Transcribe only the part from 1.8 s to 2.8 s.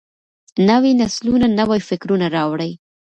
فکرونه راوړي.